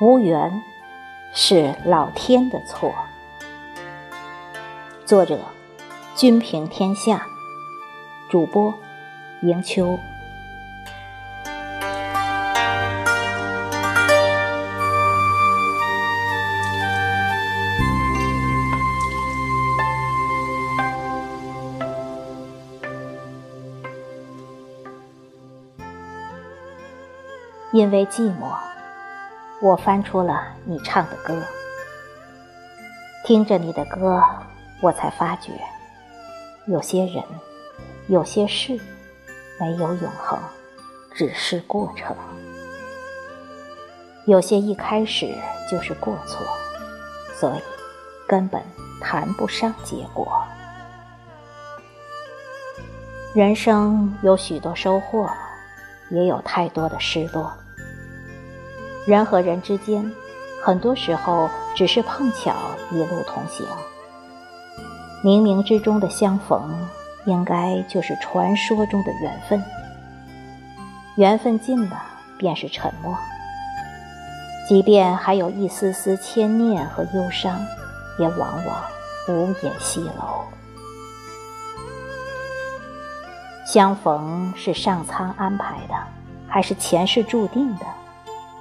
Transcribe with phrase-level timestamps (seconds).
[0.00, 0.62] 无缘
[1.32, 2.92] 是老天的错。
[5.04, 5.38] 作者
[6.16, 7.26] 君平天下，
[8.28, 8.74] 主播
[9.42, 9.98] 迎秋。
[27.72, 28.54] 因为寂寞，
[29.62, 31.42] 我翻出了你唱的歌，
[33.24, 34.22] 听着你的歌，
[34.82, 35.52] 我才发觉，
[36.66, 37.24] 有些人，
[38.08, 38.78] 有些事，
[39.58, 40.38] 没有永恒，
[41.14, 42.14] 只是过程；
[44.26, 45.34] 有些一开始
[45.70, 46.46] 就是过错，
[47.34, 47.62] 所以
[48.28, 48.62] 根本
[49.00, 50.30] 谈不上结果。
[53.34, 55.26] 人生有许多收获，
[56.10, 57.50] 也有太多的失落。
[59.04, 60.10] 人和人之间，
[60.62, 62.54] 很多时候只是碰巧
[62.92, 63.66] 一路同行。
[65.24, 66.88] 冥冥之中的相逢，
[67.26, 69.62] 应该就是传说中的缘分。
[71.16, 72.02] 缘分尽了，
[72.38, 73.16] 便是沉默。
[74.68, 77.60] 即便还有一丝丝牵念和忧伤，
[78.18, 78.82] 也往往
[79.28, 80.44] 无言西楼。
[83.66, 85.94] 相逢是上苍安排的，
[86.48, 87.86] 还是前世注定的？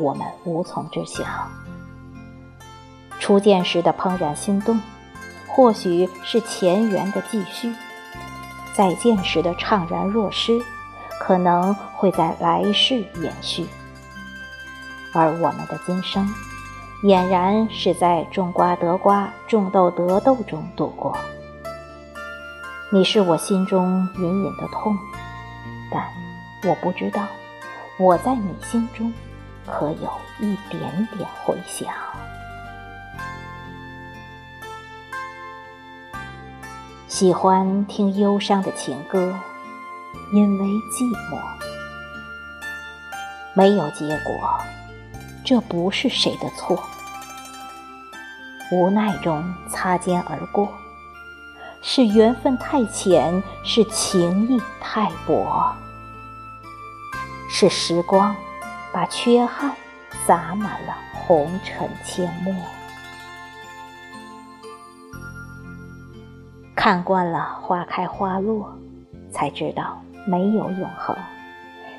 [0.00, 1.22] 我们无从知晓。
[3.18, 4.80] 初见时的怦然心动，
[5.46, 7.70] 或许是前缘的继续；
[8.74, 10.58] 再见时的怅然若失，
[11.20, 13.66] 可能会在来世延续。
[15.12, 16.26] 而我们的今生，
[17.02, 21.14] 俨然是在种瓜得瓜、种豆得豆中度过。
[22.90, 24.96] 你是我心中隐隐的痛，
[25.92, 26.02] 但
[26.68, 27.26] 我不知道，
[27.98, 29.12] 我在你心中。
[29.70, 30.10] 可有
[30.40, 31.88] 一点点回响？
[37.06, 39.34] 喜欢听忧伤的情歌，
[40.32, 41.38] 因为寂寞，
[43.54, 44.34] 没有结果，
[45.44, 46.82] 这不是谁的错。
[48.72, 50.68] 无奈中擦肩而过，
[51.82, 55.74] 是缘分太浅，是情谊太薄，
[57.50, 58.34] 是时光。
[58.92, 59.72] 把缺憾
[60.26, 62.54] 洒满了红尘阡陌，
[66.74, 68.76] 看惯了花开花落，
[69.30, 71.16] 才知道没有永恒，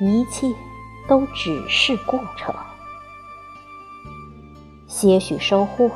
[0.00, 0.48] 一切
[1.06, 2.54] 都只是过程。
[4.88, 5.90] 些许收获，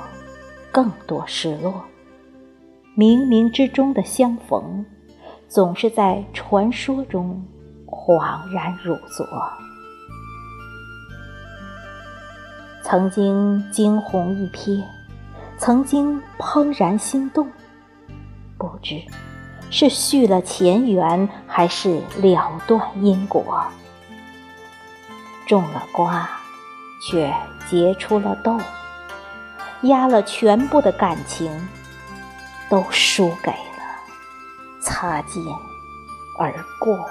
[0.71, 1.85] 更多失落。
[2.97, 4.87] 冥冥之中的相逢，
[5.49, 7.45] 总是在传说中
[7.87, 9.27] 恍然如昨。
[12.89, 14.81] 曾经惊鸿一瞥，
[15.59, 17.51] 曾经怦然心动，
[18.57, 19.03] 不知
[19.71, 23.61] 是续了前缘，还是了断因果。
[25.49, 26.31] 种了瓜，
[27.03, 27.35] 却
[27.69, 28.57] 结出了豆，
[29.83, 31.51] 压了全部的感情，
[32.69, 33.83] 都输给了
[34.81, 35.43] 擦肩
[36.39, 37.05] 而过。